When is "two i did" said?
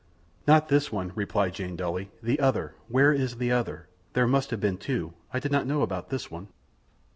4.79-5.51